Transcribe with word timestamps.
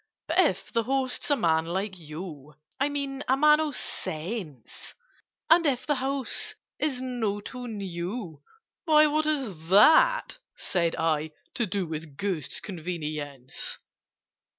"But 0.27 0.39
if 0.39 0.73
the 0.73 0.81
host's 0.81 1.29
a 1.29 1.35
man 1.35 1.67
like 1.67 1.99
you— 1.99 2.55
I 2.79 2.89
mean 2.89 3.23
a 3.27 3.37
man 3.37 3.59
of 3.59 3.75
sense; 3.75 4.95
And 5.47 5.63
if 5.67 5.85
the 5.85 5.93
house 5.93 6.55
is 6.79 6.99
not 6.99 7.45
too 7.45 7.67
new—" 7.67 8.41
"Why, 8.85 9.05
what 9.05 9.25
has 9.25 9.69
that," 9.69 10.39
said 10.55 10.95
I, 10.95 11.33
"to 11.53 11.67
do 11.67 11.85
With 11.85 12.17
Ghost's 12.17 12.59
convenience?" 12.61 13.77